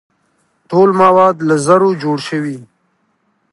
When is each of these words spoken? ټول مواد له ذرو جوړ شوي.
ټول 0.69 0.89
مواد 1.01 1.35
له 1.47 1.55
ذرو 1.65 1.89
جوړ 2.03 2.17
شوي. 2.29 2.57